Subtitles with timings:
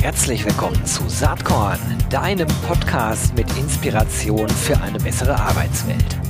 [0.00, 1.78] Herzlich willkommen zu Saatkorn,
[2.10, 6.20] deinem Podcast mit Inspiration für eine bessere Arbeitswelt.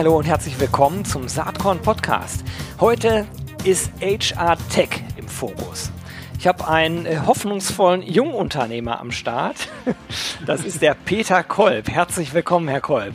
[0.00, 2.42] Hallo und herzlich willkommen zum Saatkorn Podcast.
[2.80, 3.26] Heute
[3.64, 5.90] ist HR Tech im Fokus.
[6.40, 9.68] Ich habe einen äh, hoffnungsvollen Jungunternehmer am Start.
[10.46, 11.90] Das ist der Peter Kolb.
[11.90, 13.12] Herzlich willkommen, Herr Kolb.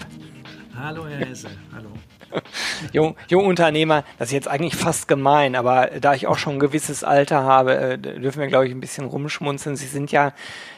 [0.77, 1.47] Hallo, Herr Hesse.
[1.73, 1.89] Hallo.
[2.93, 7.03] Jung, Jungunternehmer, das ist jetzt eigentlich fast gemein, aber da ich auch schon ein gewisses
[7.03, 9.75] Alter habe, äh, dürfen wir, glaube ich, ein bisschen rumschmunzeln.
[9.75, 10.31] Sie sind ja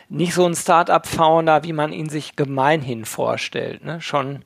[0.07, 3.84] nicht so ein Start-up-Founder, wie man ihn sich gemeinhin vorstellt.
[3.84, 3.99] Ne?
[3.99, 4.45] Schon,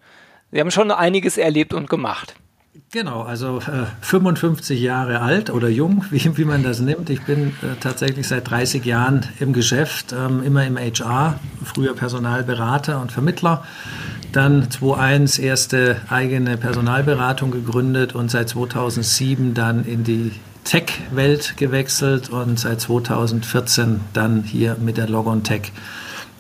[0.52, 2.34] Sie haben schon einiges erlebt und gemacht.
[2.92, 7.10] Genau, also äh, 55 Jahre alt oder jung, wie, wie man das nimmt.
[7.10, 13.02] Ich bin äh, tatsächlich seit 30 Jahren im Geschäft, ähm, immer im HR, früher Personalberater
[13.02, 13.64] und Vermittler.
[14.32, 20.32] Dann 2001 erste eigene Personalberatung gegründet und seit 2007 dann in die
[20.64, 25.74] Tech-Welt gewechselt und seit 2014 dann hier mit der Logon Tech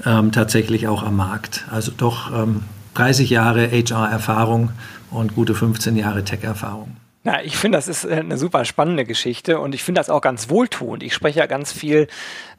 [0.06, 1.66] ähm, tatsächlich auch am Markt.
[1.70, 2.64] Also doch ähm,
[2.96, 4.70] 30 Jahre HR-Erfahrung
[5.10, 6.96] und gute 15 Jahre Tech-Erfahrung.
[7.24, 10.22] Ja, ich finde, das ist äh, eine super spannende Geschichte und ich finde das auch
[10.22, 11.04] ganz wohltuend.
[11.04, 12.08] Ich spreche ja ganz viel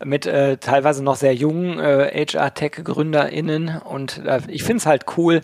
[0.04, 5.40] mit äh, teilweise noch sehr jungen äh, HR-Tech-GründerInnen und äh, ich finde es halt cool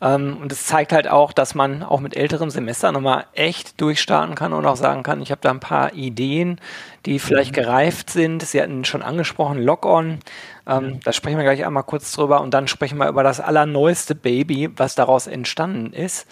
[0.00, 4.34] ähm, und es zeigt halt auch, dass man auch mit älterem Semester nochmal echt durchstarten
[4.34, 6.58] kann und auch sagen kann, ich habe da ein paar Ideen,
[7.04, 7.56] die vielleicht mhm.
[7.56, 8.42] gereift sind.
[8.42, 10.20] Sie hatten schon angesprochen, Lock-on.
[10.66, 14.14] Ähm, da sprechen wir gleich einmal kurz drüber und dann sprechen wir über das allerneueste
[14.14, 16.26] Baby, was daraus entstanden ist.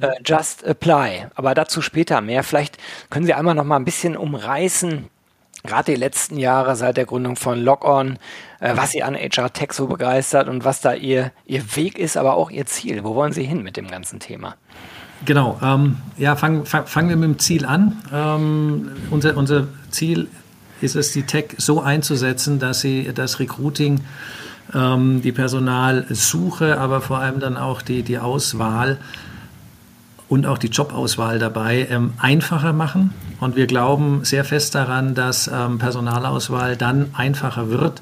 [0.00, 1.28] Äh, Just Apply.
[1.34, 2.42] Aber dazu später mehr.
[2.42, 2.78] Vielleicht
[3.10, 5.08] können Sie einmal noch mal ein bisschen umreißen,
[5.62, 8.18] gerade die letzten Jahre seit der Gründung von Lock-On,
[8.60, 12.16] äh, was Sie an HR Tech so begeistert und was da Ihr, Ihr Weg ist,
[12.16, 13.04] aber auch Ihr Ziel.
[13.04, 14.56] Wo wollen Sie hin mit dem ganzen Thema?
[15.24, 18.02] Genau, ähm, ja, fangen fang, fang wir mit dem Ziel an.
[18.12, 20.28] Ähm, unser, unser Ziel
[20.80, 24.00] ist es, die Tech so einzusetzen, dass sie das Recruiting,
[24.74, 28.98] ähm, die Personalsuche, aber vor allem dann auch die, die Auswahl
[30.28, 33.12] und auch die Jobauswahl dabei ähm, einfacher machen.
[33.38, 38.00] Und wir glauben sehr fest daran, dass ähm, Personalauswahl dann einfacher wird,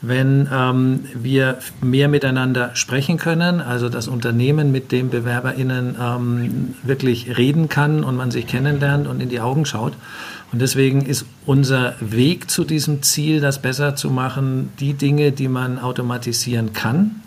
[0.00, 7.36] wenn ähm, wir mehr miteinander sprechen können, also das Unternehmen mit dem BewerberInnen ähm, wirklich
[7.36, 9.94] reden kann und man sich kennenlernt und in die Augen schaut.
[10.52, 15.48] Und deswegen ist unser Weg zu diesem Ziel, das besser zu machen, die Dinge, die
[15.48, 17.22] man automatisieren kann,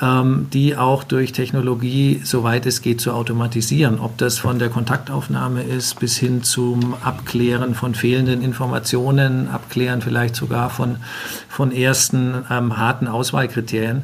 [0.00, 3.98] ähm, die auch durch Technologie, soweit es geht, zu automatisieren.
[3.98, 10.36] Ob das von der Kontaktaufnahme ist bis hin zum Abklären von fehlenden Informationen, Abklären vielleicht
[10.36, 10.96] sogar von,
[11.48, 14.02] von ersten ähm, harten Auswahlkriterien.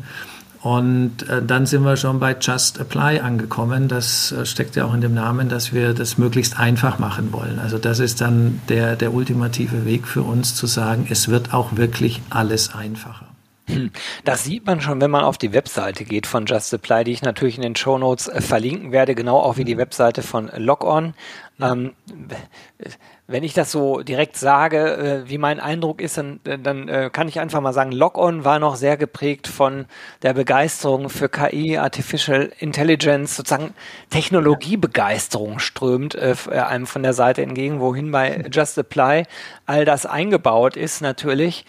[0.67, 3.87] Und äh, dann sind wir schon bei Just Apply angekommen.
[3.87, 7.61] Das äh, steckt ja auch in dem Namen, dass wir das möglichst einfach machen wollen.
[7.61, 11.77] Also das ist dann der, der ultimative Weg für uns zu sagen, es wird auch
[11.77, 13.27] wirklich alles einfacher.
[13.69, 13.93] Hm.
[14.25, 17.23] Das sieht man schon, wenn man auf die Webseite geht von Just Apply, die ich
[17.23, 21.15] natürlich in den Show Notes äh, verlinken werde, genau auch wie die Webseite von Logon.
[21.61, 21.93] Ähm,
[23.27, 27.29] wenn ich das so direkt sage, äh, wie mein Eindruck ist, dann, dann äh, kann
[27.29, 29.87] ich einfach mal sagen, Logon war noch sehr geprägt von
[30.23, 33.75] der Begeisterung für KI, Artificial Intelligence, sozusagen
[34.11, 39.25] Technologiebegeisterung strömt äh, äh, einem von der Seite entgegen, wohin bei Just Apply
[39.65, 41.65] all das eingebaut ist natürlich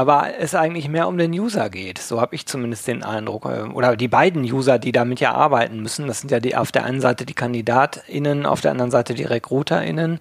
[0.00, 1.98] aber es eigentlich mehr um den User geht.
[1.98, 3.44] So habe ich zumindest den Eindruck.
[3.44, 6.06] Äh, oder die beiden User, die damit ja arbeiten müssen.
[6.06, 9.24] Das sind ja die, auf der einen Seite die KandidatInnen, auf der anderen Seite die
[9.24, 10.18] RekruterInnen.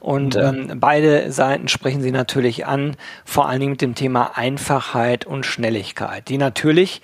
[0.00, 0.70] Und mhm.
[0.70, 2.94] ähm, beide Seiten sprechen sie natürlich an,
[3.24, 7.00] vor allen Dingen mit dem Thema Einfachheit und Schnelligkeit, die natürlich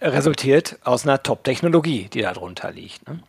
[0.00, 3.06] resultiert aus einer Top-Technologie, die darunter liegt.
[3.06, 3.20] Ne?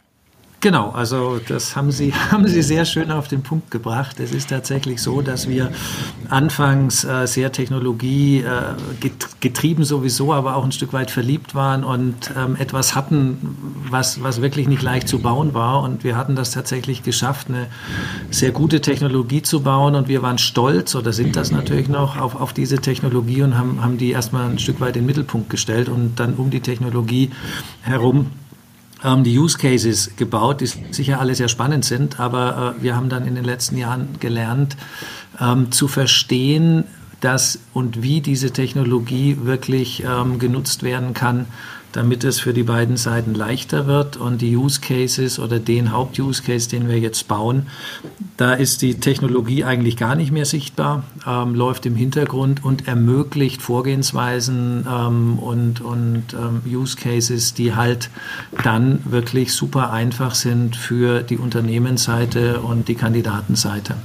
[0.61, 4.19] Genau, also das haben Sie, haben Sie sehr schön auf den Punkt gebracht.
[4.19, 5.71] Es ist tatsächlich so, dass wir
[6.29, 9.09] anfangs äh, sehr Technologie äh,
[9.39, 13.57] getrieben sowieso, aber auch ein Stück weit verliebt waren und ähm, etwas hatten,
[13.89, 15.81] was, was wirklich nicht leicht zu bauen war.
[15.81, 17.67] Und wir hatten das tatsächlich geschafft, eine
[18.29, 19.95] sehr gute Technologie zu bauen.
[19.95, 23.81] Und wir waren stolz, oder sind das natürlich noch, auf, auf diese Technologie und haben,
[23.81, 27.31] haben die erstmal ein Stück weit in den Mittelpunkt gestellt und dann um die Technologie
[27.81, 28.31] herum
[29.03, 33.09] ähm, die Use Cases gebaut, die sicher alle sehr spannend sind, aber äh, wir haben
[33.09, 34.77] dann in den letzten Jahren gelernt
[35.39, 36.83] ähm, zu verstehen,
[37.21, 41.47] dass und wie diese Technologie wirklich ähm, genutzt werden kann
[41.91, 46.43] damit es für die beiden Seiten leichter wird und die Use Cases oder den Haupt-Use
[46.43, 47.67] Case, den wir jetzt bauen,
[48.37, 53.61] da ist die Technologie eigentlich gar nicht mehr sichtbar, ähm, läuft im Hintergrund und ermöglicht
[53.61, 58.09] Vorgehensweisen ähm, und, und ähm, Use Cases, die halt
[58.63, 63.95] dann wirklich super einfach sind für die Unternehmensseite und die Kandidatenseite.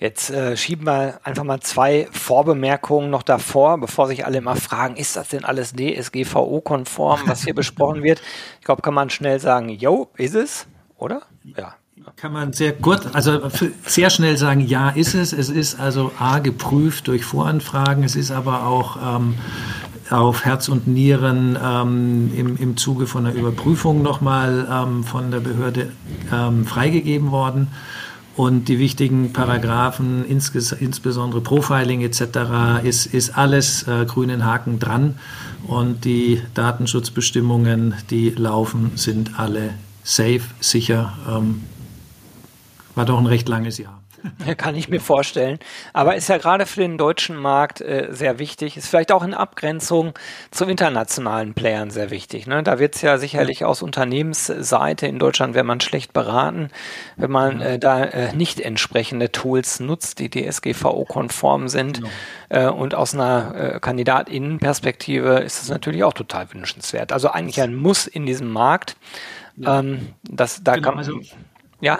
[0.00, 4.96] Jetzt äh, schieben wir einfach mal zwei Vorbemerkungen noch davor, bevor sich alle immer fragen,
[4.96, 8.22] ist das denn alles DSGVO-konform, was hier besprochen wird?
[8.60, 10.66] Ich glaube, kann man schnell sagen, yo, ist es,
[10.96, 11.20] oder?
[11.44, 11.74] Ja.
[12.16, 13.50] Kann man sehr kurz, also
[13.84, 15.34] sehr schnell sagen, ja, ist es.
[15.34, 19.34] Es ist also A, geprüft durch Voranfragen, es ist aber auch ähm,
[20.08, 25.40] auf Herz und Nieren ähm, im, im Zuge von der Überprüfung nochmal ähm, von der
[25.40, 25.92] Behörde
[26.32, 27.68] ähm, freigegeben worden
[28.40, 35.16] und die wichtigen Paragraphen, insbesondere Profiling etc., ist, ist alles äh, grünen Haken dran
[35.66, 41.12] und die Datenschutzbestimmungen, die laufen, sind alle safe, sicher.
[41.28, 41.60] Ähm,
[42.94, 43.99] war doch ein recht langes Jahr.
[44.56, 45.58] Kann ich mir vorstellen.
[45.92, 48.76] Aber ist ja gerade für den deutschen Markt äh, sehr wichtig.
[48.76, 50.14] Ist vielleicht auch in Abgrenzung
[50.50, 52.46] zu internationalen Playern sehr wichtig.
[52.46, 52.62] Ne?
[52.62, 53.66] Da wird es ja sicherlich ja.
[53.66, 56.70] aus Unternehmensseite in Deutschland, wenn man schlecht beraten,
[57.16, 61.98] wenn man äh, da äh, nicht entsprechende Tools nutzt, die DSGVO-konform sind.
[61.98, 62.10] Genau.
[62.48, 67.12] Äh, und aus einer äh, Kandidatinnenperspektive ist es natürlich auch total wünschenswert.
[67.12, 68.96] Also eigentlich ein Muss in diesem Markt.
[69.56, 69.80] Ja.
[69.80, 71.20] Ähm, das, da genau, kann, also
[71.80, 71.98] ja.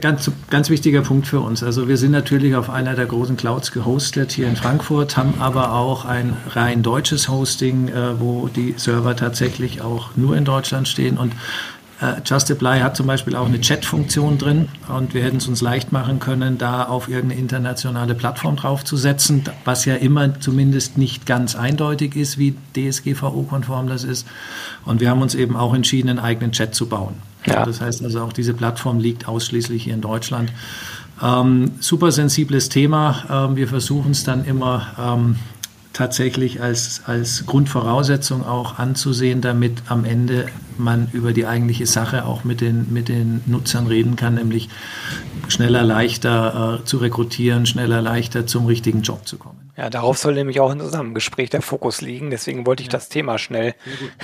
[0.00, 1.62] Ganz, ganz wichtiger Punkt für uns.
[1.62, 5.72] Also wir sind natürlich auf einer der großen Clouds gehostet hier in Frankfurt, haben aber
[5.72, 11.18] auch ein rein deutsches Hosting, äh, wo die Server tatsächlich auch nur in Deutschland stehen
[11.18, 11.32] und
[12.00, 15.90] äh, Just hat zum Beispiel auch eine Chat-Funktion drin und wir hätten es uns leicht
[15.90, 22.14] machen können, da auf irgendeine internationale Plattform draufzusetzen, was ja immer zumindest nicht ganz eindeutig
[22.14, 24.26] ist, wie DSGVO-konform das ist.
[24.84, 27.14] Und wir haben uns eben auch entschieden, einen eigenen Chat zu bauen.
[27.48, 27.64] Ja.
[27.64, 30.52] Das heißt also auch diese Plattform liegt ausschließlich hier in Deutschland.
[31.22, 33.48] Ähm, super sensibles Thema.
[33.48, 35.36] Ähm, wir versuchen es dann immer ähm,
[35.98, 40.46] tatsächlich als, als Grundvoraussetzung auch anzusehen, damit am Ende
[40.76, 44.68] man über die eigentliche Sache auch mit den, mit den Nutzern reden kann, nämlich
[45.48, 49.72] schneller, leichter äh, zu rekrutieren, schneller, leichter zum richtigen Job zu kommen.
[49.76, 52.30] Ja, darauf soll nämlich auch in unserem Gespräch der Fokus liegen.
[52.30, 52.92] Deswegen wollte ich ja.
[52.92, 53.74] das Thema schnell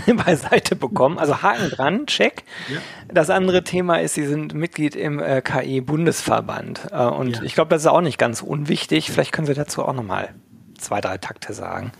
[0.24, 1.18] beiseite bekommen.
[1.18, 2.44] Also Haken dran, check.
[2.72, 2.78] Ja.
[3.12, 6.88] Das andere Thema ist, Sie sind Mitglied im äh, KI-Bundesverband.
[6.92, 7.42] Äh, und ja.
[7.42, 9.10] ich glaube, das ist auch nicht ganz unwichtig.
[9.10, 10.34] Vielleicht können Sie dazu auch nochmal
[10.78, 11.92] zwei, drei Takte sagen.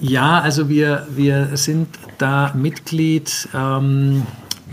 [0.00, 1.88] Ja, also wir, wir sind
[2.18, 3.48] da Mitglied.
[3.54, 4.26] Ähm,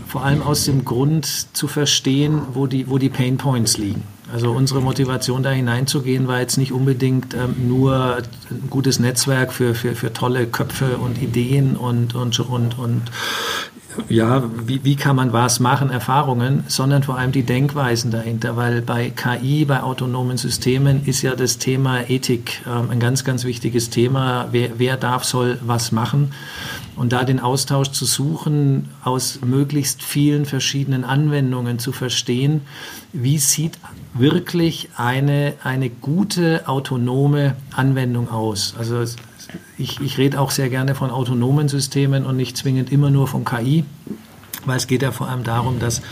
[0.06, 4.02] vor allem aus dem Grund zu verstehen, wo die, wo die Pain Points liegen.
[4.32, 8.16] Also unsere Motivation da hineinzugehen war jetzt nicht unbedingt ähm, nur
[8.50, 13.02] ein gutes Netzwerk für, für, für tolle Köpfe und Ideen und, und, und, und
[14.08, 18.82] ja, wie, wie kann man was machen, Erfahrungen, sondern vor allem die Denkweisen dahinter, weil
[18.82, 23.90] bei KI, bei autonomen Systemen ist ja das Thema Ethik ähm, ein ganz, ganz wichtiges
[23.90, 24.48] Thema.
[24.52, 26.32] Wer, wer darf, soll was machen?
[26.96, 32.62] Und da den Austausch zu suchen, aus möglichst vielen verschiedenen Anwendungen zu verstehen,
[33.12, 33.78] wie sieht
[34.14, 38.74] wirklich eine, eine gute autonome Anwendung aus?
[38.78, 39.04] Also
[39.78, 43.44] ich, ich rede auch sehr gerne von autonomen Systemen und nicht zwingend immer nur von
[43.44, 43.84] KI,
[44.64, 46.02] weil es geht ja vor allem darum, dass,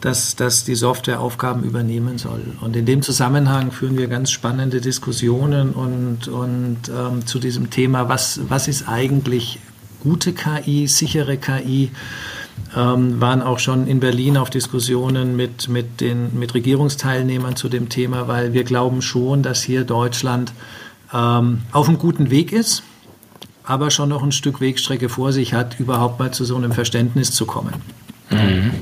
[0.00, 2.42] dass, dass die Software Aufgaben übernehmen soll.
[2.60, 8.08] Und in dem Zusammenhang führen wir ganz spannende Diskussionen und, und ähm, zu diesem Thema,
[8.08, 9.58] was, was ist eigentlich
[10.02, 11.90] gute KI, sichere KI,
[12.76, 17.88] ähm, waren auch schon in Berlin auf Diskussionen mit, mit, den, mit Regierungsteilnehmern zu dem
[17.88, 20.52] Thema, weil wir glauben schon, dass hier Deutschland
[21.12, 22.82] ähm, auf einem guten Weg ist,
[23.64, 27.32] aber schon noch ein Stück Wegstrecke vor sich hat, überhaupt mal zu so einem Verständnis
[27.32, 27.74] zu kommen.
[28.30, 28.72] Mhm.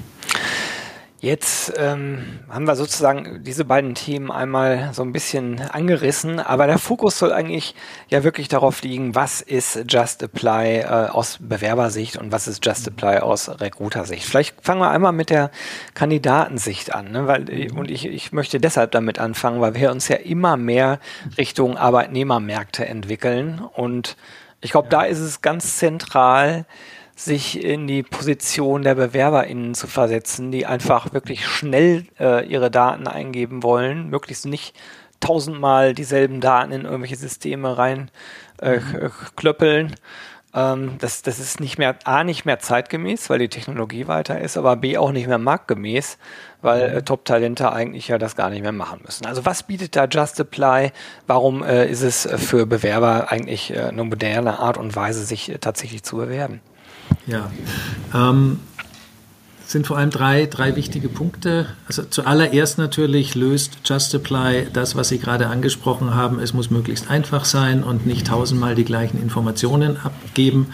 [1.24, 6.76] Jetzt ähm, haben wir sozusagen diese beiden Themen einmal so ein bisschen angerissen, aber der
[6.76, 7.74] Fokus soll eigentlich
[8.10, 12.88] ja wirklich darauf liegen, was ist Just Apply äh, aus Bewerbersicht und was ist Just
[12.88, 14.22] Apply aus Recruiter-Sicht.
[14.22, 15.50] Vielleicht fangen wir einmal mit der
[15.94, 17.26] Kandidatensicht an, ne?
[17.26, 21.00] weil, und ich, ich möchte deshalb damit anfangen, weil wir uns ja immer mehr
[21.38, 24.18] Richtung Arbeitnehmermärkte entwickeln und
[24.60, 26.66] ich glaube, da ist es ganz zentral,
[27.16, 33.06] sich in die Position der BewerberInnen zu versetzen, die einfach wirklich schnell äh, ihre Daten
[33.06, 34.74] eingeben wollen, möglichst nicht
[35.20, 38.10] tausendmal dieselben Daten in irgendwelche Systeme rein
[38.60, 39.10] äh, mhm.
[39.36, 39.94] klöppeln.
[40.54, 44.56] Ähm, das, das ist nicht mehr, A, nicht mehr zeitgemäß, weil die Technologie weiter ist,
[44.56, 46.18] aber B, auch nicht mehr marktgemäß,
[46.62, 49.26] weil äh, Top-Talente eigentlich ja das gar nicht mehr machen müssen.
[49.26, 50.92] Also was bietet da Just Apply?
[51.26, 55.58] Warum äh, ist es für Bewerber eigentlich äh, eine moderne Art und Weise, sich äh,
[55.58, 56.60] tatsächlich zu bewerben?
[57.26, 57.50] Ja,
[58.14, 58.58] ähm,
[59.66, 61.66] sind vor allem drei, drei wichtige Punkte.
[61.86, 66.38] Also zuallererst natürlich löst Just Apply das, was Sie gerade angesprochen haben.
[66.38, 70.68] Es muss möglichst einfach sein und nicht tausendmal die gleichen Informationen abgeben.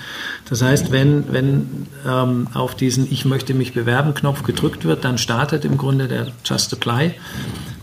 [0.48, 5.18] Das heißt, wenn, wenn ähm, auf diesen Ich möchte mich bewerben Knopf gedrückt wird, dann
[5.18, 7.14] startet im Grunde der Just Apply.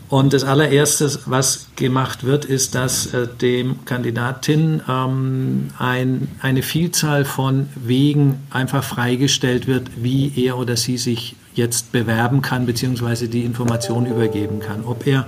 [0.09, 7.25] Und das allererste, was gemacht wird, ist, dass äh, dem Kandidatin ähm, ein, eine Vielzahl
[7.25, 13.43] von Wegen einfach freigestellt wird, wie er oder sie sich jetzt bewerben kann, beziehungsweise die
[13.43, 14.85] Information übergeben kann.
[14.85, 15.25] Ob er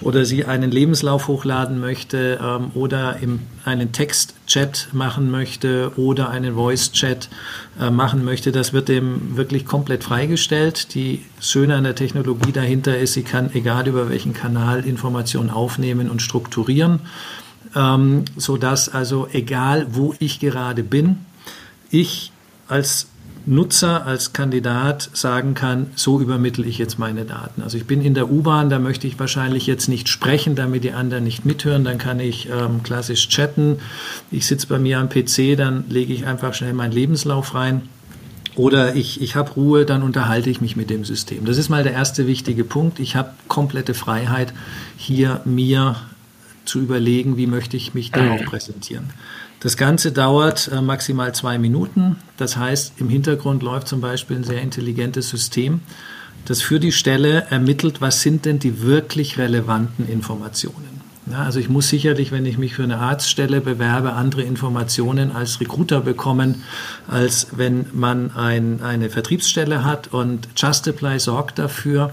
[0.00, 6.54] oder sie einen Lebenslauf hochladen möchte ähm, oder im, einen Text-Chat machen möchte oder einen
[6.54, 7.28] Voice-Chat
[7.80, 10.94] äh, machen möchte, das wird dem wirklich komplett freigestellt.
[10.94, 16.10] Die Schöne an der Technologie dahinter ist, sie kann, egal über welchen Kanal, Informationen aufnehmen
[16.10, 17.00] und strukturieren,
[17.74, 21.18] ähm, sodass also egal, wo ich gerade bin,
[21.90, 22.32] ich
[22.68, 23.08] als
[23.46, 27.62] Nutzer als Kandidat sagen kann, so übermittle ich jetzt meine Daten.
[27.62, 30.92] Also ich bin in der U-Bahn, da möchte ich wahrscheinlich jetzt nicht sprechen, damit die
[30.92, 33.78] anderen nicht mithören, dann kann ich ähm, klassisch chatten.
[34.30, 37.82] Ich sitze bei mir am PC, dann lege ich einfach schnell meinen Lebenslauf rein.
[38.54, 41.44] Oder ich, ich habe Ruhe, dann unterhalte ich mich mit dem System.
[41.46, 43.00] Das ist mal der erste wichtige Punkt.
[43.00, 44.52] Ich habe komplette Freiheit,
[44.96, 45.96] hier mir
[46.64, 49.10] zu überlegen, wie möchte ich mich darauf präsentieren.
[49.62, 52.16] Das Ganze dauert äh, maximal zwei Minuten.
[52.36, 55.80] Das heißt, im Hintergrund läuft zum Beispiel ein sehr intelligentes System,
[56.46, 61.00] das für die Stelle ermittelt, was sind denn die wirklich relevanten Informationen.
[61.30, 65.60] Ja, also ich muss sicherlich, wenn ich mich für eine Arztstelle bewerbe, andere Informationen als
[65.60, 66.64] Recruiter bekommen,
[67.06, 70.12] als wenn man ein, eine Vertriebsstelle hat.
[70.12, 72.12] Und Justapply sorgt dafür,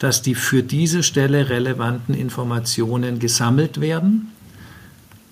[0.00, 4.32] dass die für diese Stelle relevanten Informationen gesammelt werden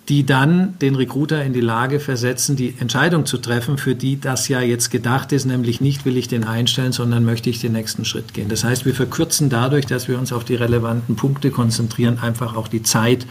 [0.09, 4.47] die dann den Recruiter in die Lage versetzen, die Entscheidung zu treffen, für die das
[4.49, 8.05] ja jetzt gedacht ist, nämlich nicht will ich den einstellen, sondern möchte ich den nächsten
[8.05, 8.49] Schritt gehen.
[8.49, 12.69] Das heißt, wir verkürzen dadurch, dass wir uns auf die relevanten Punkte konzentrieren, einfach auch
[12.69, 13.27] die Zeit,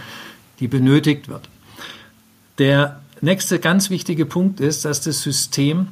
[0.59, 1.47] die benötigt wird.
[2.57, 5.87] Der nächste ganz wichtige Punkt ist, dass das System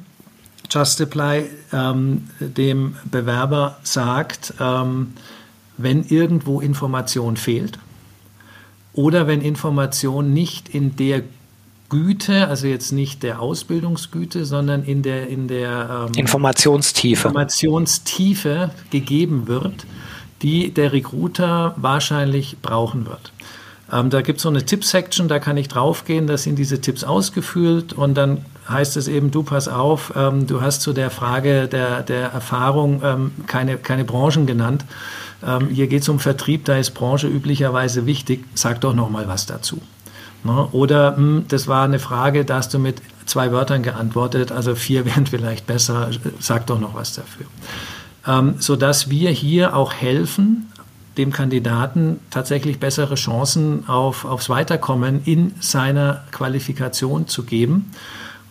[0.70, 5.14] Justapply ähm, dem Bewerber sagt, ähm,
[5.76, 7.78] wenn irgendwo Information fehlt,
[8.94, 11.22] oder wenn Information nicht in der
[11.88, 17.28] Güte, also jetzt nicht der Ausbildungsgüte, sondern in der, in der ähm, Informationstiefe.
[17.28, 19.86] Informationstiefe gegeben wird,
[20.42, 23.32] die der Recruiter wahrscheinlich brauchen wird.
[23.92, 27.04] Ähm, da gibt es so eine Tipp-Section, da kann ich draufgehen, da sind diese Tipps
[27.04, 31.68] ausgefüllt und dann heißt es eben, du pass auf, ähm, du hast zu der Frage
[31.68, 34.84] der, der Erfahrung ähm, keine, keine Branchen genannt.
[35.46, 38.44] Ähm, hier geht es um Vertrieb, da ist Branche üblicherweise wichtig.
[38.54, 39.80] Sag doch noch mal was dazu.
[40.44, 40.68] Ne?
[40.72, 44.74] Oder mh, hm, das war eine Frage, da hast du mit zwei Wörtern geantwortet, also
[44.74, 46.10] vier wären vielleicht besser.
[46.38, 47.46] Sag doch noch was dafür.
[48.26, 50.70] Ähm, sodass wir hier auch helfen,
[51.16, 57.92] dem Kandidaten tatsächlich bessere Chancen auf, aufs Weiterkommen in seiner Qualifikation zu geben.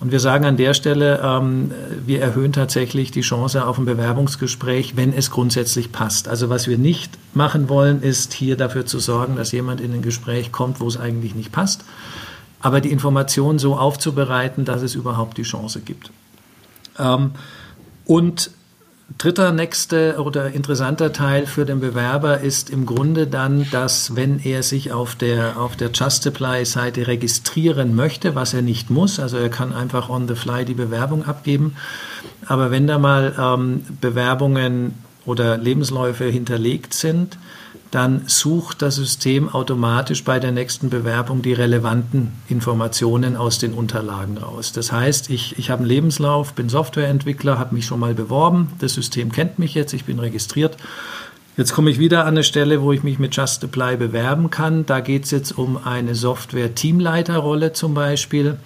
[0.03, 1.72] Und wir sagen an der Stelle, ähm,
[2.05, 6.27] wir erhöhen tatsächlich die Chance auf ein Bewerbungsgespräch, wenn es grundsätzlich passt.
[6.27, 10.01] Also was wir nicht machen wollen, ist hier dafür zu sorgen, dass jemand in ein
[10.01, 11.86] Gespräch kommt, wo es eigentlich nicht passt,
[12.60, 16.12] aber die Information so aufzubereiten, dass es überhaupt die Chance gibt.
[17.00, 17.31] Ähm,
[18.03, 18.51] und
[19.17, 24.63] dritter nächste oder interessanter Teil für den Bewerber ist im Grunde dann, dass wenn er
[24.63, 29.74] sich auf der, auf der Justapply-Seite registrieren möchte, was er nicht muss, also er kann
[29.74, 31.75] einfach on the fly die Bewerbung abgeben,
[32.46, 34.93] aber wenn da mal ähm, Bewerbungen
[35.25, 37.38] oder Lebensläufe hinterlegt sind,
[37.94, 44.40] dann sucht das System automatisch bei der nächsten Bewerbung die relevanten Informationen aus den Unterlagen
[44.40, 44.72] raus.
[44.72, 48.94] Das heißt, ich, ich habe einen Lebenslauf, bin Softwareentwickler, habe mich schon mal beworben, das
[48.94, 50.76] System kennt mich jetzt, ich bin registriert.
[51.56, 54.88] Jetzt komme ich wieder an eine Stelle, wo ich mich mit Just Apply bewerben kann.
[54.88, 58.58] Da geht es jetzt um eine Software-Teamleiterrolle zum Beispiel.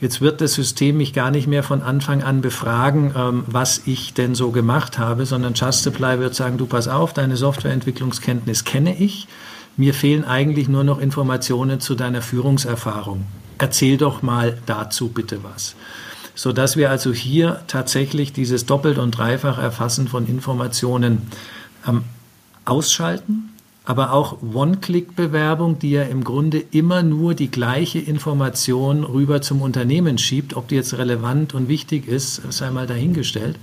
[0.00, 4.14] Jetzt wird das System mich gar nicht mehr von Anfang an befragen, ähm, was ich
[4.14, 8.96] denn so gemacht habe, sondern Just Supply wird sagen, du pass auf, deine Softwareentwicklungskenntnis kenne
[8.96, 9.28] ich.
[9.76, 13.26] Mir fehlen eigentlich nur noch Informationen zu deiner Führungserfahrung.
[13.58, 15.74] Erzähl doch mal dazu bitte was.
[16.34, 21.28] Sodass wir also hier tatsächlich dieses Doppelt- und Dreifach Erfassen von Informationen
[21.86, 22.04] ähm,
[22.64, 23.50] ausschalten
[23.90, 30.16] aber auch One-Click-Bewerbung, die ja im Grunde immer nur die gleiche Information rüber zum Unternehmen
[30.16, 33.58] schiebt, ob die jetzt relevant und wichtig ist, sei mal dahingestellt.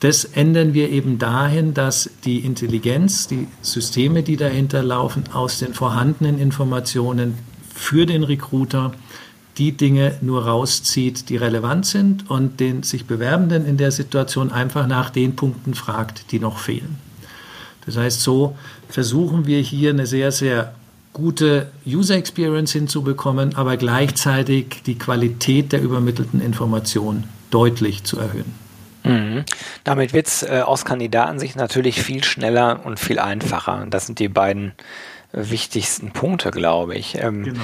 [0.00, 5.72] Das ändern wir eben dahin, dass die Intelligenz, die Systeme, die dahinter laufen, aus den
[5.72, 7.38] vorhandenen Informationen
[7.74, 8.92] für den Recruiter
[9.56, 14.86] die Dinge nur rauszieht, die relevant sind und den sich Bewerbenden in der Situation einfach
[14.86, 16.98] nach den Punkten fragt, die noch fehlen.
[17.86, 18.56] Das heißt, so
[18.92, 20.74] versuchen wir hier eine sehr, sehr
[21.12, 28.54] gute User Experience hinzubekommen, aber gleichzeitig die Qualität der übermittelten Information deutlich zu erhöhen.
[29.04, 29.44] Mhm.
[29.84, 33.86] Damit wird es äh, aus Kandidatensicht natürlich viel schneller und viel einfacher.
[33.90, 34.72] Das sind die beiden
[35.32, 37.16] äh, wichtigsten Punkte, glaube ich.
[37.16, 37.60] Ähm, genau.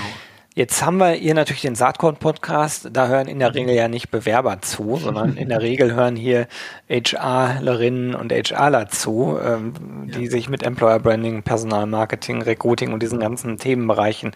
[0.58, 2.88] Jetzt haben wir hier natürlich den Saatkorn-Podcast.
[2.92, 6.48] Da hören in der Regel ja nicht Bewerber zu, sondern in der Regel hören hier
[6.88, 9.72] HRlerinnen und HRler zu, ähm,
[10.12, 10.30] die ja.
[10.32, 14.32] sich mit Employer Branding, Personalmarketing, Recruiting und diesen ganzen Themenbereichen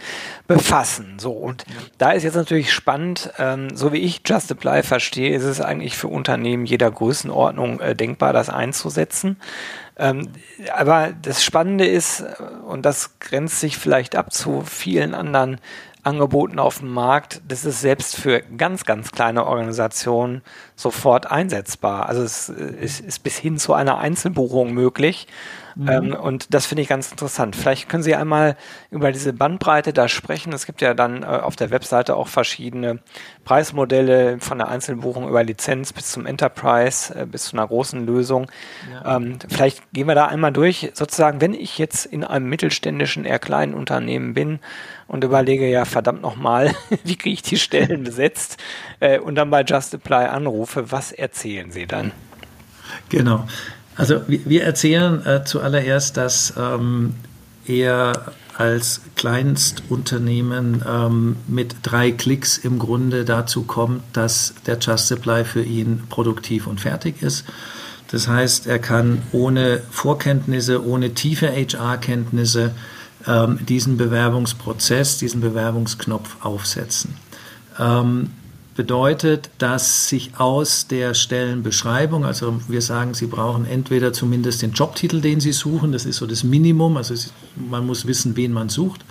[0.46, 1.16] befassen.
[1.18, 1.74] So, und ja.
[1.98, 5.96] da ist jetzt natürlich spannend, ähm, so wie ich Just Apply verstehe, ist es eigentlich
[5.96, 9.38] für Unternehmen jeder Größenordnung äh, denkbar, das einzusetzen.
[9.98, 10.28] Ähm,
[10.72, 12.24] aber das Spannende ist,
[12.66, 15.58] und das grenzt sich vielleicht ab zu vielen anderen
[16.04, 20.42] Angeboten auf dem Markt, das ist selbst für ganz, ganz kleine Organisationen
[20.74, 22.06] sofort einsetzbar.
[22.06, 25.28] Also es ist, ist bis hin zu einer Einzelbuchung möglich.
[25.74, 25.88] Mhm.
[25.88, 27.56] Ähm, und das finde ich ganz interessant.
[27.56, 28.56] Vielleicht können Sie einmal
[28.90, 30.52] über diese Bandbreite da sprechen.
[30.52, 33.00] Es gibt ja dann äh, auf der Webseite auch verschiedene
[33.44, 38.50] Preismodelle von der Einzelbuchung über Lizenz bis zum Enterprise, äh, bis zu einer großen Lösung.
[38.92, 39.16] Ja.
[39.16, 40.90] Ähm, vielleicht gehen wir da einmal durch.
[40.94, 44.60] Sozusagen, wenn ich jetzt in einem mittelständischen, eher kleinen Unternehmen bin
[45.06, 46.74] und überlege, ja, verdammt nochmal,
[47.04, 48.58] wie kriege ich die Stellen besetzt
[49.00, 52.12] äh, und dann bei Just Apply anrufe, was erzählen Sie dann?
[53.08, 53.46] Genau.
[53.96, 57.14] Also wir erzählen äh, zuallererst, dass ähm,
[57.66, 65.44] er als Kleinstunternehmen ähm, mit drei Klicks im Grunde dazu kommt, dass der Just Supply
[65.44, 67.44] für ihn produktiv und fertig ist.
[68.10, 72.72] Das heißt, er kann ohne Vorkenntnisse, ohne tiefe HR-Kenntnisse
[73.26, 77.16] ähm, diesen Bewerbungsprozess, diesen Bewerbungsknopf aufsetzen.
[77.78, 78.30] Ähm,
[78.74, 85.20] bedeutet, dass sich aus der Stellenbeschreibung, also wir sagen, Sie brauchen entweder zumindest den Jobtitel,
[85.20, 87.14] den Sie suchen, das ist so das Minimum, also
[87.56, 89.04] man muss wissen, wen man sucht,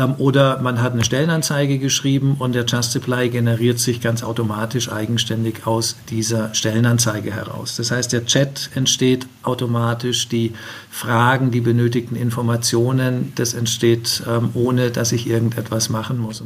[0.00, 4.90] ähm, oder man hat eine Stellenanzeige geschrieben und der Just Apply generiert sich ganz automatisch
[4.90, 7.76] eigenständig aus dieser Stellenanzeige heraus.
[7.76, 10.54] Das heißt, der Chat entsteht automatisch, die
[10.90, 16.42] Fragen, die benötigten Informationen, das entsteht ähm, ohne, dass ich irgendetwas machen muss.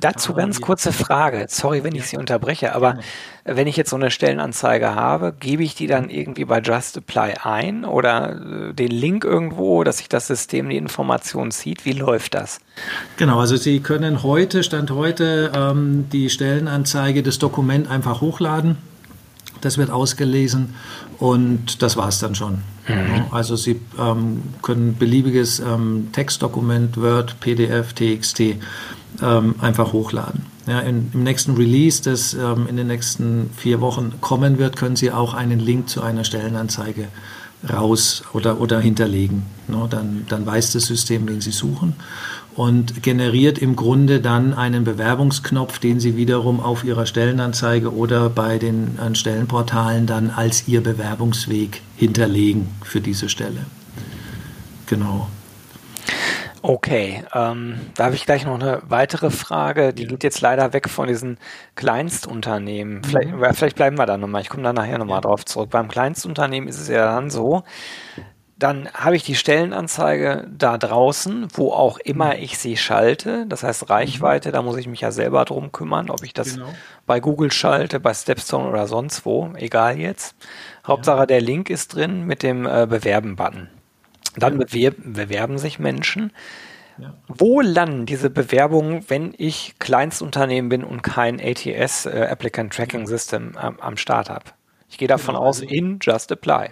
[0.00, 1.46] Dazu ganz kurze Frage.
[1.48, 2.98] Sorry, wenn ich Sie unterbreche, aber
[3.50, 7.34] wenn ich jetzt so eine Stellenanzeige habe, gebe ich die dann irgendwie bei Just Apply
[7.42, 8.36] ein oder
[8.70, 11.84] äh, den Link irgendwo, dass sich das System die Informationen zieht?
[11.84, 12.60] Wie läuft das?
[13.16, 18.76] Genau, also Sie können heute, Stand heute, ähm, die Stellenanzeige, das Dokument einfach hochladen.
[19.60, 20.74] Das wird ausgelesen
[21.18, 22.58] und das war es dann schon.
[22.86, 23.24] Mhm.
[23.32, 28.40] Also Sie ähm, können beliebiges ähm, Textdokument, Word, PDF, TXT
[29.20, 30.57] ähm, einfach hochladen.
[30.68, 34.96] Ja, in, Im nächsten Release, das ähm, in den nächsten vier Wochen kommen wird, können
[34.96, 37.08] Sie auch einen Link zu einer Stellenanzeige
[37.68, 39.44] raus oder, oder hinterlegen.
[39.66, 41.94] No, dann, dann weiß das System, wen Sie suchen
[42.58, 48.58] und generiert im Grunde dann einen Bewerbungsknopf, den Sie wiederum auf Ihrer Stellenanzeige oder bei
[48.58, 53.64] den Stellenportalen dann als Ihr Bewerbungsweg hinterlegen für diese Stelle.
[54.86, 55.28] Genau.
[56.68, 59.94] Okay, ähm, da habe ich gleich noch eine weitere Frage.
[59.94, 61.38] Die geht jetzt leider weg von diesen
[61.76, 63.02] Kleinstunternehmen.
[63.04, 63.54] Vielleicht, mhm.
[63.54, 64.42] vielleicht bleiben wir da nochmal.
[64.42, 65.20] Ich komme da nachher nochmal ja.
[65.22, 65.70] drauf zurück.
[65.70, 67.62] Beim Kleinstunternehmen ist es ja dann so,
[68.58, 72.42] dann habe ich die Stellenanzeige da draußen, wo auch immer mhm.
[72.42, 73.46] ich sie schalte.
[73.46, 76.68] Das heißt Reichweite, da muss ich mich ja selber drum kümmern, ob ich das genau.
[77.06, 80.36] bei Google schalte, bei Stepstone oder sonst wo, egal jetzt.
[80.86, 83.70] Hauptsache der Link ist drin mit dem äh, Bewerben-Button.
[84.38, 86.32] Dann bewerben, bewerben sich Menschen.
[86.98, 87.14] Ja.
[87.28, 93.52] Wo landen diese Bewerbungen, wenn ich Kleinstunternehmen bin und kein ATS, äh, Applicant Tracking System,
[93.62, 94.46] ähm, am Start habe?
[94.90, 95.46] Ich gehe davon genau.
[95.46, 96.70] aus, also in Just Apply.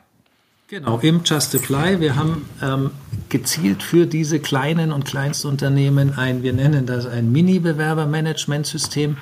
[0.69, 2.01] Genau, im Just Apply.
[2.01, 2.91] Wir haben ähm,
[3.29, 9.17] gezielt für diese kleinen und Kleinstunternehmen ein, wir nennen das ein Mini-Bewerbermanagementsystem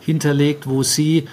[0.00, 1.26] hinterlegt, wo Sie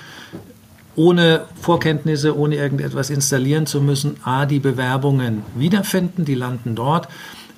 [0.96, 7.08] ohne Vorkenntnisse, ohne irgendetwas installieren zu müssen, A, die Bewerbungen wiederfinden, die landen dort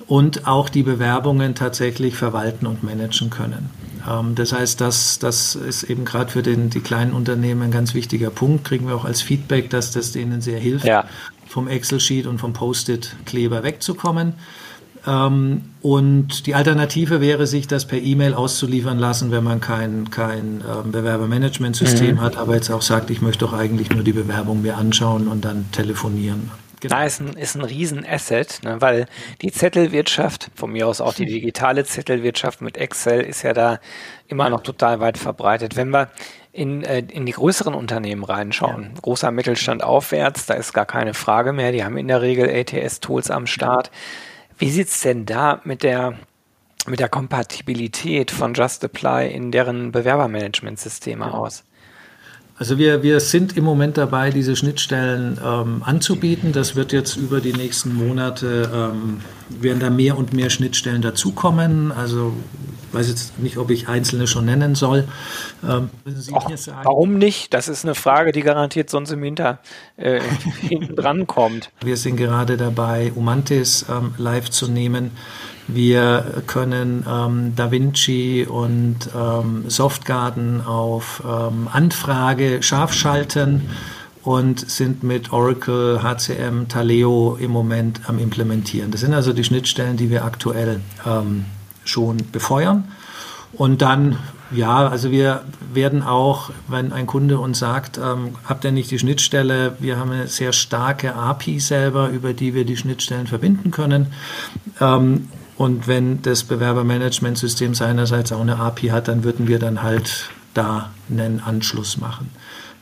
[0.06, 3.70] und auch die Bewerbungen tatsächlich verwalten und managen können.
[4.08, 7.94] Ähm, das heißt, das, das ist eben gerade für den, die kleinen Unternehmen ein ganz
[7.94, 8.64] wichtiger Punkt.
[8.64, 11.04] Kriegen wir auch als Feedback, dass das denen sehr hilft, ja.
[11.48, 14.34] vom Excel-Sheet und vom Post-it-Kleber wegzukommen.
[15.06, 20.62] Ähm, und die Alternative wäre, sich das per E-Mail auszuliefern lassen, wenn man kein, kein
[20.66, 22.20] ähm, Bewerbermanagementsystem mhm.
[22.20, 25.44] hat, aber jetzt auch sagt, ich möchte doch eigentlich nur die Bewerbung mir anschauen und
[25.44, 26.50] dann telefonieren.
[26.80, 27.02] Genau.
[27.02, 29.06] ist ein, ist ein Riesenasset, ne, weil
[29.40, 33.80] die Zettelwirtschaft, von mir aus auch die digitale Zettelwirtschaft mit Excel, ist ja da
[34.28, 35.76] immer noch total weit verbreitet.
[35.76, 36.10] Wenn wir
[36.52, 39.00] in, äh, in die größeren Unternehmen reinschauen, ja.
[39.00, 43.30] großer Mittelstand aufwärts, da ist gar keine Frage mehr, die haben in der Regel ATS-Tools
[43.30, 43.90] am Start.
[44.58, 46.18] Wie sieht's denn da mit der
[46.86, 51.64] mit der Kompatibilität von Just Apply in deren Bewerbermanagementsysteme aus?
[52.56, 56.52] Also wir, wir sind im Moment dabei, diese Schnittstellen ähm, anzubieten.
[56.52, 61.90] Das wird jetzt über die nächsten Monate, ähm, werden da mehr und mehr Schnittstellen dazukommen.
[61.90, 62.32] Also
[62.94, 65.06] weiß jetzt nicht, ob ich einzelne schon nennen soll.
[65.62, 65.90] Ähm,
[66.32, 66.50] Och,
[66.84, 67.52] warum nicht?
[67.52, 69.58] Das ist eine Frage, die garantiert sonst im Hinter,
[69.96, 70.20] äh,
[70.60, 71.70] hinten dran kommt.
[71.82, 75.10] Wir sind gerade dabei, Umantis ähm, live zu nehmen.
[75.66, 83.70] Wir können ähm, DaVinci und ähm, Softgarden auf ähm, Anfrage scharf schalten
[84.22, 88.90] und sind mit Oracle, HCM, Taleo im Moment am Implementieren.
[88.90, 91.44] Das sind also die Schnittstellen, die wir aktuell ähm,
[91.84, 92.84] schon befeuern.
[93.52, 94.18] Und dann,
[94.50, 95.42] ja, also wir
[95.72, 100.10] werden auch, wenn ein Kunde uns sagt, ähm, habt ihr nicht die Schnittstelle, wir haben
[100.10, 104.08] eine sehr starke API selber, über die wir die Schnittstellen verbinden können.
[104.80, 110.30] Ähm, und wenn das Bewerbermanagementsystem seinerseits auch eine API hat, dann würden wir dann halt
[110.52, 112.30] da einen Anschluss machen.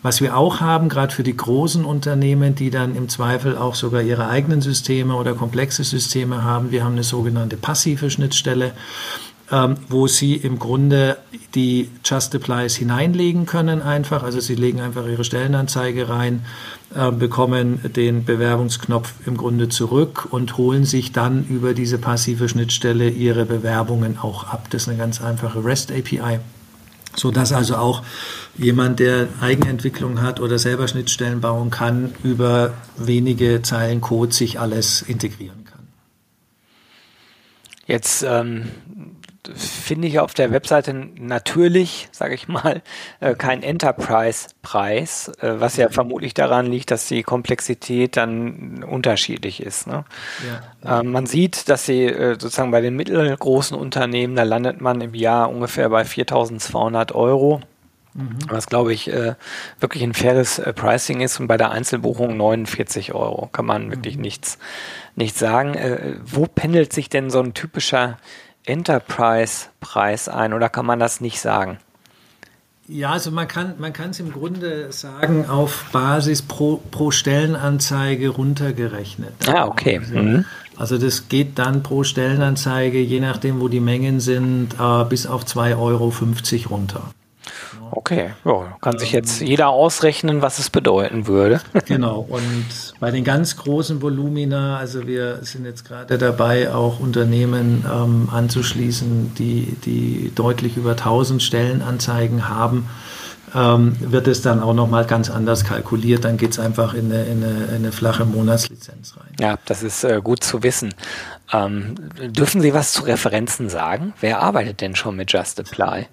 [0.03, 4.03] Was wir auch haben, gerade für die großen Unternehmen, die dann im Zweifel auch sogar
[4.03, 8.73] ihre eigenen Systeme oder komplexe Systeme haben, wir haben eine sogenannte passive Schnittstelle
[9.53, 11.19] ähm, wo Sie im Grunde
[11.55, 14.23] die Just Applies hineinlegen können einfach.
[14.23, 16.47] Also Sie legen einfach Ihre Stellenanzeige rein,
[16.95, 23.11] äh, bekommen den Bewerbungsknopf im Grunde zurück und holen sich dann über diese passive Schnittstelle
[23.11, 24.69] Ihre Bewerbungen auch ab.
[24.71, 26.41] Das ist eine ganz einfache REST API
[27.17, 28.03] so dass also auch
[28.57, 35.03] jemand, der Eigenentwicklung hat oder selber Schnittstellen bauen kann, über wenige Zeilen Code sich alles
[35.03, 35.73] integrieren kann.
[37.87, 38.69] Jetzt ähm,
[39.49, 42.83] finde ich auf der Webseite natürlich, sage ich mal,
[43.21, 49.87] äh, kein Enterprise-Preis, äh, was ja vermutlich daran liegt, dass die Komplexität dann unterschiedlich ist.
[49.87, 50.05] Ne?
[50.85, 55.01] Ja, ähm, man sieht, dass sie äh, sozusagen bei den mittelgroßen Unternehmen, da landet man
[55.01, 57.61] im Jahr ungefähr bei 4.200 Euro.
[58.15, 58.39] Mhm.
[58.49, 59.11] Was glaube ich
[59.81, 64.23] wirklich ein faires Pricing ist und bei der Einzelbuchung 49 Euro kann man wirklich mhm.
[64.23, 64.59] nichts,
[65.17, 66.21] nichts sagen.
[66.23, 68.19] Wo pendelt sich denn so ein typischer
[68.65, 71.79] Enterprise-Preis ein oder kann man das nicht sagen?
[72.89, 79.33] Ja, also man kann man es im Grunde sagen auf Basis pro, pro Stellenanzeige runtergerechnet.
[79.49, 79.99] Ah, okay.
[79.99, 80.45] Also, mhm.
[80.77, 85.45] also das geht dann pro Stellenanzeige, je nachdem wo die Mengen sind, äh, bis auf
[85.45, 86.13] 2,50 Euro
[86.71, 87.03] runter.
[87.95, 91.61] Okay, ja, kann sich jetzt jeder ausrechnen, was es bedeuten würde.
[91.87, 97.85] genau, und bei den ganz großen Volumina, also wir sind jetzt gerade dabei, auch Unternehmen
[97.87, 102.89] ähm, anzuschließen, die, die deutlich über 1000 Stellenanzeigen haben,
[103.55, 106.25] ähm, wird es dann auch nochmal ganz anders kalkuliert.
[106.25, 109.37] Dann geht es einfach in eine, in, eine, in eine, flache Monatslizenz rein.
[109.39, 110.95] Ja, das ist äh, gut zu wissen.
[111.53, 114.15] Ähm, dürfen Sie was zu Referenzen sagen?
[114.21, 116.09] Wer arbeitet denn schon mit Just Apply?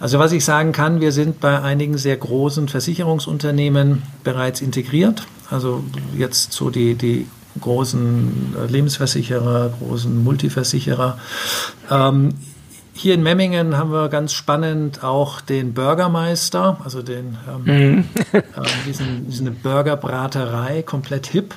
[0.00, 5.26] Also was ich sagen kann, wir sind bei einigen sehr großen Versicherungsunternehmen bereits integriert.
[5.50, 5.84] Also
[6.16, 7.26] jetzt so die, die
[7.60, 11.18] großen Lebensversicherer, großen Multiversicherer.
[11.90, 12.34] Ähm,
[12.94, 18.04] hier in Memmingen haben wir ganz spannend auch den Bürgermeister, also den, ähm, mhm.
[18.32, 18.42] äh,
[18.86, 21.54] diesen, diese Burgerbraterei, komplett hip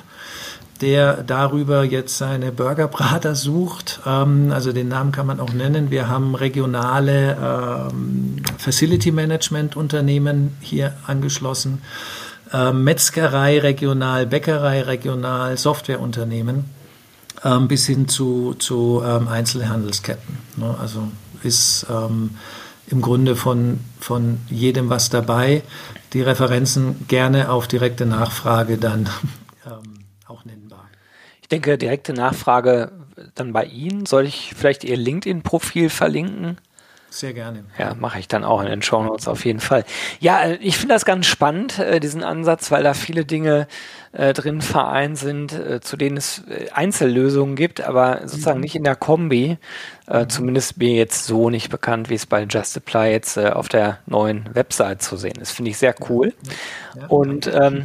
[0.80, 4.00] der darüber jetzt seine Burgerbrater sucht.
[4.06, 5.90] Ähm, also den Namen kann man auch nennen.
[5.90, 7.36] Wir haben regionale
[7.90, 11.82] ähm, Facility Management Unternehmen hier angeschlossen,
[12.52, 16.64] ähm, Metzgerei regional, Bäckerei regional, Softwareunternehmen
[17.44, 20.38] ähm, bis hin zu, zu ähm, Einzelhandelsketten.
[20.56, 20.74] Ne?
[20.80, 21.08] Also
[21.42, 22.30] ist ähm,
[22.88, 25.62] im Grunde von, von jedem was dabei.
[26.12, 29.08] Die Referenzen gerne auf direkte Nachfrage dann.
[31.44, 32.90] Ich denke, direkte Nachfrage
[33.34, 34.06] dann bei Ihnen.
[34.06, 36.56] Soll ich vielleicht Ihr LinkedIn-Profil verlinken?
[37.10, 37.64] Sehr gerne.
[37.78, 39.84] Ja, mache ich dann auch in den Show Notes auf jeden Fall.
[40.20, 43.68] Ja, äh, ich finde das ganz spannend, äh, diesen Ansatz, weil da viele Dinge
[44.12, 48.62] äh, drin vereint sind, äh, zu denen es Einzellösungen gibt, aber sozusagen mhm.
[48.62, 49.58] nicht in der Kombi.
[50.06, 50.26] Äh.
[50.28, 54.48] Zumindest mir jetzt so nicht bekannt, wie es bei Just Apply jetzt auf der neuen
[54.54, 55.50] Website zu sehen ist.
[55.50, 56.32] Finde ich sehr cool.
[56.98, 57.06] Ja.
[57.08, 57.84] Und ähm,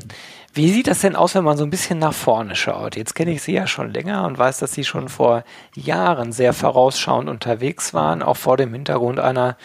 [0.53, 2.95] wie sieht das denn aus, wenn man so ein bisschen nach vorne schaut?
[2.95, 5.43] Jetzt kenne ich Sie ja schon länger und weiß, dass Sie schon vor
[5.75, 9.57] Jahren sehr vorausschauend unterwegs waren, auch vor dem Hintergrund einer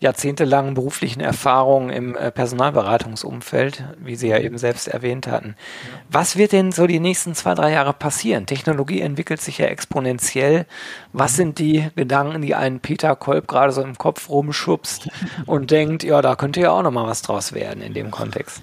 [0.00, 5.56] jahrzehntelangen beruflichen Erfahrung im äh, Personalberatungsumfeld, wie Sie ja eben selbst erwähnt hatten.
[6.08, 8.46] Was wird denn so die nächsten zwei, drei Jahre passieren?
[8.46, 10.66] Technologie entwickelt sich ja exponentiell.
[11.12, 15.08] Was sind die Gedanken, die einen Peter Kolb gerade so im Kopf rumschubst
[15.46, 18.62] und denkt, ja, da könnte ja auch noch mal was draus werden in dem Kontext?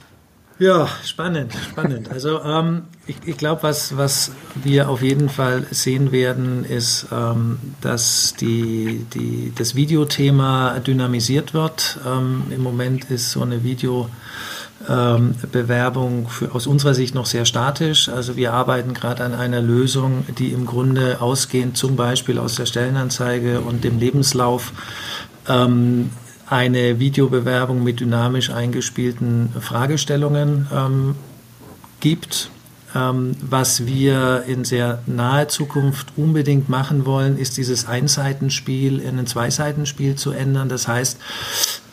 [0.57, 2.09] Ja, spannend, spannend.
[2.09, 4.31] Also ähm, ich, ich glaube, was, was
[4.63, 11.99] wir auf jeden Fall sehen werden, ist, ähm, dass die, die, das Videothema dynamisiert wird.
[12.07, 18.07] Ähm, Im Moment ist so eine Videobewerbung ähm, aus unserer Sicht noch sehr statisch.
[18.07, 22.65] Also wir arbeiten gerade an einer Lösung, die im Grunde ausgehend zum Beispiel aus der
[22.65, 24.71] Stellenanzeige und dem Lebenslauf
[25.49, 26.11] ähm,
[26.47, 31.15] eine Videobewerbung mit dynamisch eingespielten Fragestellungen ähm,
[31.99, 32.49] gibt.
[32.95, 39.27] Ähm, was wir in sehr naher Zukunft unbedingt machen wollen, ist dieses Einseitenspiel in ein
[39.27, 40.69] Zweiseitenspiel zu ändern.
[40.69, 41.19] Das heißt,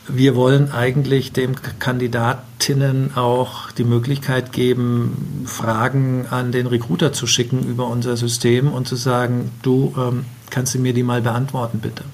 [0.09, 7.65] wir wollen eigentlich dem Kandidatinnen auch die Möglichkeit geben, Fragen an den Recruiter zu schicken
[7.67, 12.05] über unser System und zu sagen, du ähm, kannst du mir die mal beantworten, bitte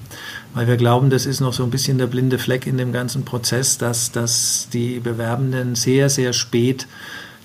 [0.53, 3.23] weil wir glauben, das ist noch so ein bisschen der blinde Fleck in dem ganzen
[3.23, 6.87] Prozess, dass, dass die Bewerbenden sehr, sehr spät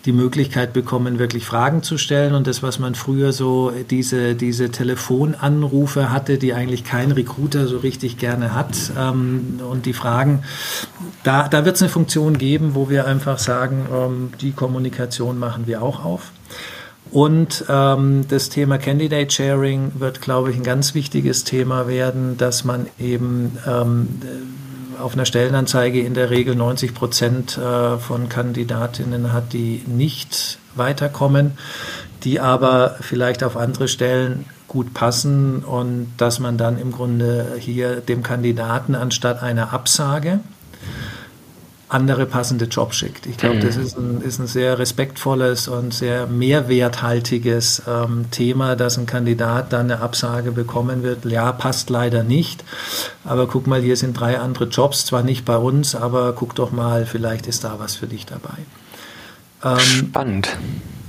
[0.06, 2.34] die Möglichkeit bekommen, wirklich Fragen zu stellen.
[2.34, 7.78] Und das, was man früher so, diese, diese Telefonanrufe hatte, die eigentlich kein Recruiter so
[7.78, 8.76] richtig gerne hat.
[8.98, 10.42] Ähm, und die Fragen,
[11.22, 15.66] da, da wird es eine Funktion geben, wo wir einfach sagen, ähm, die Kommunikation machen
[15.66, 16.32] wir auch auf.
[17.14, 22.64] Und ähm, das Thema Candidate Sharing wird, glaube ich, ein ganz wichtiges Thema werden, dass
[22.64, 24.20] man eben ähm,
[25.00, 31.52] auf einer Stellenanzeige in der Regel 90 Prozent äh, von Kandidatinnen hat, die nicht weiterkommen,
[32.24, 38.00] die aber vielleicht auf andere Stellen gut passen und dass man dann im Grunde hier
[38.00, 40.40] dem Kandidaten anstatt einer Absage
[41.94, 43.26] andere passende Jobs schickt.
[43.26, 43.60] Ich glaube, mhm.
[43.60, 49.72] das ist ein, ist ein, sehr respektvolles und sehr mehrwerthaltiges ähm, Thema, dass ein Kandidat
[49.72, 51.24] dann eine Absage bekommen wird.
[51.24, 52.64] Ja, passt leider nicht.
[53.24, 56.72] Aber guck mal, hier sind drei andere Jobs, zwar nicht bei uns, aber guck doch
[56.72, 58.58] mal, vielleicht ist da was für dich dabei.
[59.62, 60.48] Ähm, Spannend.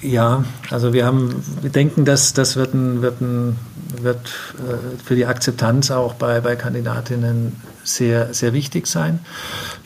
[0.05, 3.57] Ja, also wir haben, wir denken, dass das wird, ein, wird, ein,
[4.01, 4.19] wird
[4.59, 9.19] äh, für die Akzeptanz auch bei, bei Kandidatinnen sehr, sehr wichtig sein.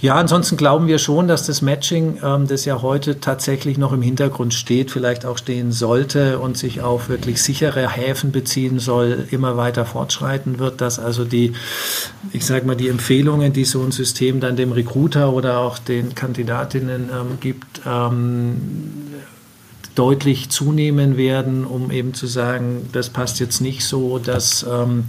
[0.02, 4.02] Ja, ansonsten glauben wir schon, dass das Matching, ähm, das ja heute tatsächlich noch im
[4.02, 9.56] Hintergrund steht, vielleicht auch stehen sollte und sich auf wirklich sichere Häfen beziehen soll, immer
[9.56, 11.54] weiter fortschreiten wird, dass also die,
[12.34, 16.14] ich sage mal, die Empfehlungen, die so ein System dann dem Recruiter oder auch den
[16.14, 18.58] Kandidatinnen ähm, gibt, ähm,
[20.00, 25.04] deutlich zunehmen werden, um eben zu sagen, das passt jetzt nicht so, dass ähm,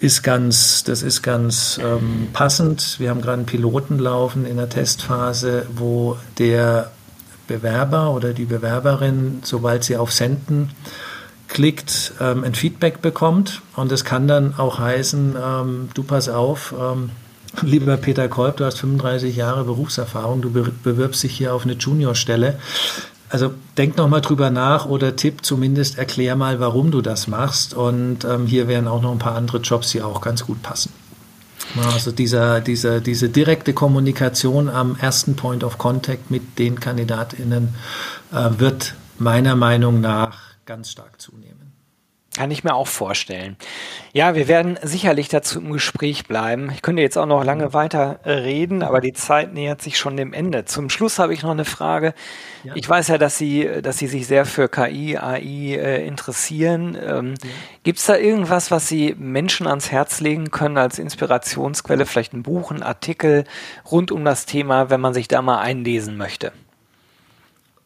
[0.00, 2.96] ist ganz, das ist ganz ähm, passend.
[2.98, 6.90] Wir haben gerade einen Piloten laufen in der Testphase, wo der
[7.46, 10.70] Bewerber oder die Bewerberin, sobald sie auf Senden
[11.48, 13.62] klickt, ähm, ein Feedback bekommt.
[13.76, 17.10] Und das kann dann auch heißen, ähm, du pass auf, ähm,
[17.62, 22.58] lieber Peter Kolb, du hast 35 Jahre Berufserfahrung, du bewirbst dich hier auf eine Juniorstelle.
[23.32, 27.72] Also denk noch mal drüber nach oder tipp zumindest, erklär mal, warum du das machst.
[27.72, 30.92] Und ähm, hier wären auch noch ein paar andere Jobs, die auch ganz gut passen.
[31.94, 37.74] Also dieser, dieser, diese direkte Kommunikation am ersten Point of Contact mit den KandidatInnen
[38.32, 41.51] äh, wird meiner Meinung nach ganz stark zunehmen.
[42.34, 43.58] Kann ich mir auch vorstellen.
[44.14, 46.70] Ja, wir werden sicherlich dazu im Gespräch bleiben.
[46.74, 50.32] Ich könnte jetzt auch noch lange weiter reden, aber die Zeit nähert sich schon dem
[50.32, 50.64] Ende.
[50.64, 52.14] Zum Schluss habe ich noch eine Frage.
[52.64, 52.72] Ja.
[52.74, 56.96] Ich weiß ja, dass Sie, dass Sie sich sehr für KI, AI äh, interessieren.
[56.98, 57.50] Ähm, ja.
[57.82, 62.06] Gibt es da irgendwas, was Sie Menschen ans Herz legen können als Inspirationsquelle?
[62.06, 63.44] Vielleicht ein Buch, ein Artikel
[63.90, 66.52] rund um das Thema, wenn man sich da mal einlesen möchte?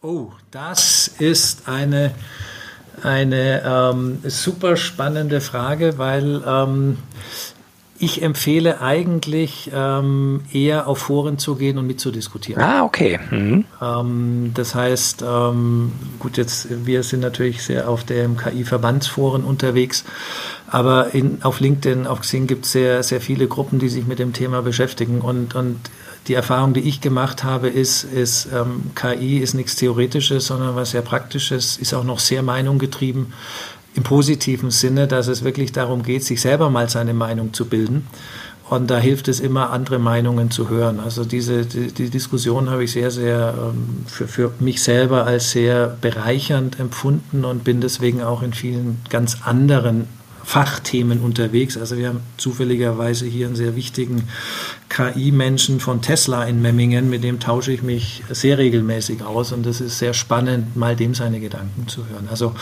[0.03, 2.15] Oh, das ist eine
[3.03, 6.99] eine ähm, super spannende Frage, weil ähm,
[7.99, 12.63] ich empfehle eigentlich ähm, eher auf Foren zu gehen und mitzudiskutieren.
[12.63, 13.19] Ah, okay.
[13.31, 13.65] Mhm.
[13.81, 20.05] Ähm, das heißt, ähm, gut, jetzt wir sind natürlich sehr auf dem KI-Verbandsforen unterwegs,
[20.69, 24.19] aber in, auf LinkedIn, auf Xing gibt es sehr, sehr viele Gruppen, die sich mit
[24.19, 25.79] dem Thema beschäftigen und, und
[26.29, 30.91] die Erfahrung, die ich gemacht habe, ist, ist ähm, KI ist nichts Theoretisches, sondern was
[30.91, 33.33] sehr Praktisches, ist auch noch sehr meinunggetrieben
[33.95, 38.07] im positiven Sinne, dass es wirklich darum geht, sich selber mal seine Meinung zu bilden.
[38.69, 40.99] Und da hilft es immer, andere Meinungen zu hören.
[40.99, 45.53] Also diese die, die Diskussion habe ich sehr, sehr ähm, für, für mich selber als
[45.53, 50.09] sehr bereichernd empfunden und bin deswegen auch in vielen ganz anderen
[50.43, 51.77] Fachthemen unterwegs.
[51.77, 54.29] Also wir haben zufälligerweise hier einen sehr wichtigen
[54.97, 59.83] KI-Menschen von Tesla in Memmingen, mit dem tausche ich mich sehr regelmäßig aus und das
[59.83, 62.29] ist sehr spannend, mal dem seine Gedanken zu hören.
[62.31, 62.55] Also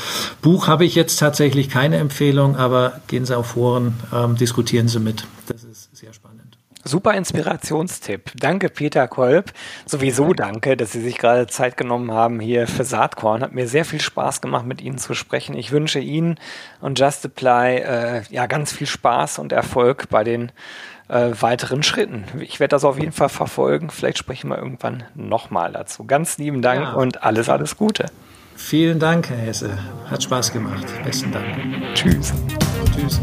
[0.43, 4.99] Buch habe ich jetzt tatsächlich keine Empfehlung, aber gehen Sie auf Foren, ähm, diskutieren Sie
[4.99, 5.25] mit.
[5.47, 6.59] Das ist sehr spannend.
[6.87, 8.33] Super Inspirationstipp.
[8.37, 9.53] Danke, Peter Kolb.
[9.87, 13.43] Sowieso danke, dass Sie sich gerade Zeit genommen haben hier für Saatkorn.
[13.43, 15.57] Hat mir sehr viel Spaß gemacht, mit Ihnen zu sprechen.
[15.57, 16.39] Ich wünsche Ihnen
[16.81, 20.53] und Just Apply äh, ja ganz viel Spaß und Erfolg bei den
[21.09, 22.25] äh, weiteren Schritten.
[22.41, 23.91] Ich werde das auf jeden Fall verfolgen.
[23.91, 26.05] Vielleicht sprechen wir irgendwann nochmal dazu.
[26.05, 26.93] Ganz lieben Dank ja.
[26.95, 28.07] und alles, alles Gute.
[28.57, 29.79] Vielen Dank, Herr Hesse.
[30.09, 30.87] Hat Spaß gemacht.
[31.05, 31.95] Besten Dank.
[31.95, 32.33] Tschüss.
[32.95, 33.21] Tschüss.